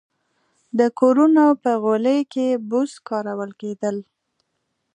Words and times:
د 0.79 0.81
کورونو 0.99 1.45
په 1.63 1.71
غولي 1.83 2.19
کې 2.33 2.47
بوس 2.69 2.91
کارول 3.07 3.51
کېدل. 3.61 3.95